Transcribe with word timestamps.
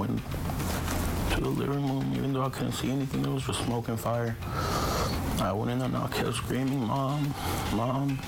went 0.00 0.20
to 1.32 1.40
the 1.40 1.48
living 1.48 1.86
room, 1.86 2.10
even 2.16 2.32
though 2.32 2.42
I 2.42 2.48
couldn't 2.48 2.72
see 2.72 2.90
anything. 2.90 3.22
There 3.22 3.32
was 3.32 3.44
just 3.44 3.62
smoke 3.64 3.88
and 3.88 4.00
fire. 4.00 4.34
I 5.40 5.52
went 5.52 5.70
in 5.70 5.82
and 5.82 5.94
I 5.94 6.08
kept 6.08 6.36
screaming, 6.36 6.86
Mom, 6.86 7.34
Mom. 7.74 8.18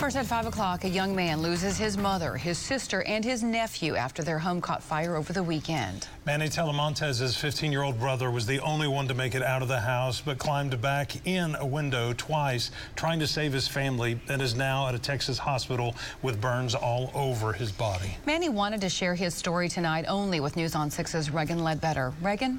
First 0.00 0.16
at 0.16 0.24
5 0.24 0.46
o'clock, 0.46 0.84
a 0.84 0.88
young 0.88 1.14
man 1.14 1.42
loses 1.42 1.76
his 1.76 1.98
mother, 1.98 2.34
his 2.34 2.56
sister, 2.56 3.02
and 3.02 3.22
his 3.22 3.42
nephew 3.42 3.96
after 3.96 4.22
their 4.22 4.38
home 4.38 4.62
caught 4.62 4.82
fire 4.82 5.14
over 5.14 5.34
the 5.34 5.42
weekend. 5.42 6.08
Manny 6.24 6.48
Talamantes' 6.48 7.36
15-year-old 7.36 8.00
brother 8.00 8.30
was 8.30 8.46
the 8.46 8.60
only 8.60 8.88
one 8.88 9.06
to 9.08 9.12
make 9.12 9.34
it 9.34 9.42
out 9.42 9.60
of 9.60 9.68
the 9.68 9.80
house, 9.80 10.22
but 10.22 10.38
climbed 10.38 10.80
back 10.80 11.26
in 11.26 11.54
a 11.56 11.66
window 11.66 12.14
twice, 12.14 12.70
trying 12.96 13.20
to 13.20 13.26
save 13.26 13.52
his 13.52 13.68
family, 13.68 14.18
and 14.30 14.40
is 14.40 14.54
now 14.54 14.88
at 14.88 14.94
a 14.94 14.98
Texas 14.98 15.36
hospital 15.36 15.94
with 16.22 16.40
burns 16.40 16.74
all 16.74 17.10
over 17.14 17.52
his 17.52 17.70
body. 17.70 18.16
Manny 18.24 18.48
wanted 18.48 18.80
to 18.80 18.88
share 18.88 19.14
his 19.14 19.34
story 19.34 19.68
tonight 19.68 20.06
only 20.08 20.40
with 20.40 20.56
News 20.56 20.74
on 20.74 20.88
6's 20.88 21.30
Reagan 21.30 21.62
Ledbetter. 21.62 22.14
Reagan? 22.22 22.58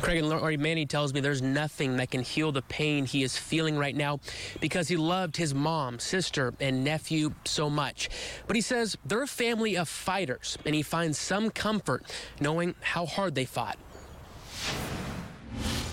Craig 0.00 0.18
and 0.18 0.28
Lori 0.28 0.56
Manny 0.56 0.86
tells 0.86 1.14
me 1.14 1.20
there's 1.20 1.42
nothing 1.42 1.96
that 1.96 2.10
can 2.10 2.22
heal 2.22 2.52
the 2.52 2.62
pain 2.62 3.04
he 3.04 3.22
is 3.22 3.36
feeling 3.36 3.76
right 3.76 3.94
now 3.94 4.20
because 4.60 4.88
he 4.88 4.96
loved 4.96 5.36
his 5.36 5.54
mom, 5.54 5.98
sister, 5.98 6.54
and 6.60 6.84
nephew 6.84 7.32
so 7.44 7.70
much. 7.70 8.08
But 8.46 8.56
he 8.56 8.62
says 8.62 8.96
they're 9.04 9.22
a 9.22 9.26
family 9.26 9.76
of 9.76 9.88
fighters, 9.88 10.58
and 10.64 10.74
he 10.74 10.82
finds 10.82 11.18
some 11.18 11.50
comfort 11.50 12.04
knowing 12.40 12.74
how 12.80 13.06
hard 13.06 13.34
they 13.34 13.44
fought. 13.44 13.78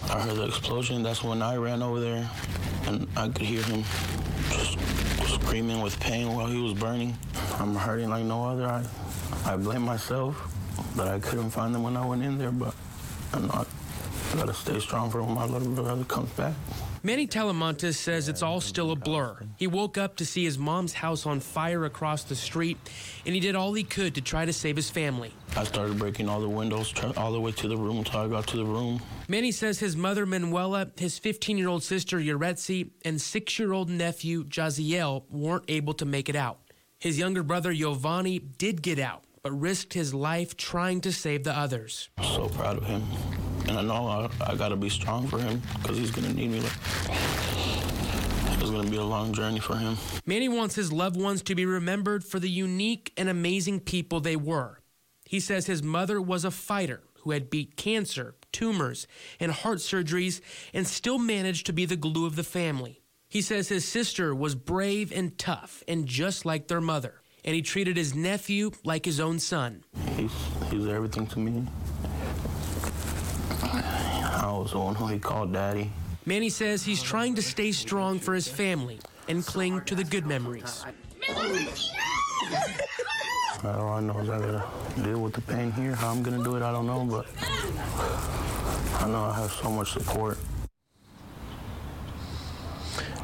I 0.09 0.19
heard 0.21 0.37
the 0.37 0.47
explosion. 0.47 1.03
That's 1.03 1.23
when 1.23 1.41
I 1.41 1.55
ran 1.55 1.83
over 1.83 1.99
there, 1.99 2.29
and 2.87 3.07
I 3.15 3.27
could 3.27 3.45
hear 3.45 3.61
him 3.63 3.83
screaming 5.27 5.81
with 5.81 5.99
pain 5.99 6.33
while 6.33 6.47
he 6.47 6.59
was 6.59 6.73
burning. 6.73 7.15
I'm 7.59 7.75
hurting 7.75 8.09
like 8.09 8.23
no 8.23 8.43
other. 8.43 8.65
I, 8.65 8.85
I 9.45 9.55
blame 9.57 9.83
myself 9.83 10.55
that 10.95 11.07
I 11.07 11.19
couldn't 11.19 11.51
find 11.51 11.73
them 11.73 11.83
when 11.83 11.95
I 11.95 12.05
went 12.05 12.23
in 12.23 12.37
there, 12.37 12.51
but 12.51 12.73
I'm 13.33 13.47
not. 13.47 13.67
I 14.31 14.35
gotta 14.35 14.53
stay 14.53 14.79
strong 14.79 15.09
for 15.09 15.23
when 15.23 15.33
my 15.33 15.45
little 15.45 15.69
brother 15.69 16.03
comes 16.03 16.29
back. 16.31 16.53
Manny 17.01 17.25
Talamantes 17.27 17.95
says 17.95 18.27
it's 18.27 18.43
all 18.43 18.59
still 18.59 18.91
a 18.91 18.95
blur. 18.95 19.37
He 19.55 19.67
woke 19.67 19.97
up 19.97 20.17
to 20.17 20.25
see 20.25 20.43
his 20.43 20.57
mom's 20.57 20.93
house 20.93 21.25
on 21.25 21.39
fire 21.39 21.85
across 21.85 22.23
the 22.23 22.35
street, 22.35 22.77
and 23.25 23.33
he 23.33 23.39
did 23.39 23.55
all 23.55 23.73
he 23.73 23.83
could 23.83 24.15
to 24.15 24.21
try 24.21 24.43
to 24.43 24.51
save 24.51 24.75
his 24.75 24.89
family. 24.89 25.33
I 25.55 25.63
started 25.63 25.97
breaking 25.97 26.27
all 26.27 26.41
the 26.41 26.49
windows 26.49 26.93
all 27.15 27.31
the 27.31 27.39
way 27.39 27.53
to 27.53 27.67
the 27.69 27.77
room 27.77 27.99
until 27.99 28.19
I 28.19 28.27
got 28.27 28.47
to 28.47 28.57
the 28.57 28.65
room. 28.65 29.01
Manny 29.29 29.51
says 29.51 29.79
his 29.79 29.95
mother, 29.95 30.25
Manuela, 30.25 30.91
his 30.97 31.17
15 31.17 31.57
year 31.57 31.69
old 31.69 31.83
sister, 31.83 32.19
Yaretsi, 32.19 32.89
and 33.05 33.21
six 33.21 33.57
year 33.57 33.71
old 33.71 33.89
nephew, 33.89 34.43
Jaziel, 34.43 35.23
weren't 35.29 35.65
able 35.69 35.93
to 35.93 36.05
make 36.05 36.27
it 36.27 36.35
out. 36.35 36.59
His 36.99 37.17
younger 37.17 37.43
brother, 37.43 37.73
Giovanni, 37.73 38.39
did 38.39 38.81
get 38.81 38.99
out, 38.99 39.23
but 39.41 39.51
risked 39.51 39.93
his 39.93 40.13
life 40.13 40.57
trying 40.57 41.01
to 41.01 41.11
save 41.11 41.43
the 41.43 41.57
others. 41.57 42.09
I'm 42.17 42.25
so 42.25 42.49
proud 42.49 42.77
of 42.77 42.85
him. 42.85 43.03
And 43.67 43.77
I 43.77 43.81
know 43.81 44.07
I, 44.07 44.29
I 44.51 44.55
got 44.55 44.69
to 44.69 44.75
be 44.75 44.89
strong 44.89 45.27
for 45.27 45.39
him 45.39 45.61
because 45.81 45.97
he's 45.97 46.11
going 46.11 46.27
to 46.27 46.33
need 46.33 46.51
me. 46.51 46.61
It's 48.61 48.69
going 48.69 48.83
to 48.83 48.91
be 48.91 48.97
a 48.97 49.03
long 49.03 49.33
journey 49.33 49.59
for 49.59 49.75
him. 49.75 49.97
Manny 50.25 50.49
wants 50.49 50.75
his 50.75 50.91
loved 50.91 51.15
ones 51.15 51.41
to 51.43 51.55
be 51.55 51.65
remembered 51.65 52.23
for 52.23 52.39
the 52.39 52.49
unique 52.49 53.13
and 53.15 53.29
amazing 53.29 53.79
people 53.79 54.19
they 54.19 54.35
were. 54.35 54.79
He 55.25 55.39
says 55.39 55.67
his 55.67 55.81
mother 55.81 56.21
was 56.21 56.43
a 56.43 56.51
fighter 56.51 57.03
who 57.21 57.31
had 57.31 57.49
beat 57.49 57.75
cancer, 57.77 58.35
tumors, 58.51 59.07
and 59.39 59.51
heart 59.51 59.77
surgeries 59.77 60.41
and 60.73 60.87
still 60.87 61.17
managed 61.17 61.65
to 61.67 61.73
be 61.73 61.85
the 61.85 61.95
glue 61.95 62.25
of 62.25 62.35
the 62.35 62.43
family. 62.43 63.01
He 63.29 63.41
says 63.41 63.69
his 63.69 63.87
sister 63.87 64.33
was 64.33 64.55
brave 64.55 65.11
and 65.11 65.37
tough 65.37 65.83
and 65.87 66.07
just 66.07 66.45
like 66.45 66.67
their 66.67 66.81
mother. 66.81 67.21
And 67.45 67.55
he 67.55 67.61
treated 67.61 67.97
his 67.97 68.15
nephew 68.15 68.71
like 68.83 69.05
his 69.05 69.19
own 69.19 69.39
son. 69.39 69.83
He's, 70.15 70.31
he's 70.69 70.87
everything 70.87 71.27
to 71.27 71.39
me. 71.39 71.65
I 73.63 74.51
was 74.51 74.71
the 74.71 74.79
one 74.79 74.95
who 74.95 75.07
he 75.07 75.19
called 75.19 75.53
daddy. 75.53 75.91
Manny 76.25 76.49
says 76.49 76.83
he's 76.83 77.01
trying 77.01 77.35
to 77.35 77.41
stay 77.41 77.71
strong 77.71 78.19
for 78.19 78.33
his 78.33 78.47
family 78.47 78.99
and 79.27 79.45
cling 79.45 79.81
to 79.81 79.95
the 79.95 80.03
good 80.03 80.25
memories. 80.25 80.85
All 83.63 83.89
I 83.89 83.99
know 83.99 84.19
is 84.19 84.29
I 84.29 84.39
gotta 84.39 84.63
deal 85.03 85.19
with 85.21 85.33
the 85.33 85.41
pain 85.41 85.71
here. 85.71 85.93
How 85.93 86.11
I'm 86.11 86.23
gonna 86.23 86.43
do 86.43 86.55
it, 86.55 86.63
I 86.63 86.71
don't 86.71 86.87
know, 86.87 87.03
but 87.03 87.25
I 89.01 89.07
know 89.07 89.23
I 89.25 89.33
have 89.33 89.51
so 89.51 89.69
much 89.69 89.91
support. 89.91 90.37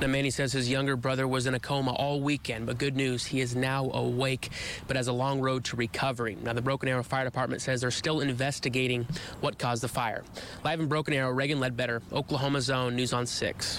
Now, 0.01 0.07
Manny 0.07 0.29
says 0.29 0.51
his 0.51 0.69
younger 0.69 0.97
brother 0.97 1.25
was 1.25 1.47
in 1.47 1.53
a 1.53 1.59
coma 1.59 1.93
all 1.93 2.19
weekend, 2.19 2.65
but 2.65 2.77
good 2.77 2.97
news, 2.97 3.25
he 3.25 3.39
is 3.39 3.55
now 3.55 3.89
awake, 3.91 4.49
but 4.87 4.97
has 4.97 5.07
a 5.07 5.13
long 5.13 5.39
road 5.39 5.63
to 5.65 5.77
recovery. 5.77 6.37
Now, 6.43 6.51
the 6.51 6.61
Broken 6.61 6.89
Arrow 6.89 7.01
Fire 7.01 7.23
Department 7.23 7.61
says 7.61 7.79
they're 7.79 7.91
still 7.91 8.19
investigating 8.19 9.07
what 9.39 9.57
caused 9.57 9.83
the 9.83 9.87
fire. 9.87 10.23
Live 10.65 10.81
in 10.81 10.87
Broken 10.87 11.13
Arrow, 11.13 11.31
Reagan 11.31 11.61
Ledbetter, 11.61 12.01
Oklahoma's 12.11 12.69
Own, 12.69 12.97
News 12.97 13.13
on 13.13 13.25
6. 13.25 13.73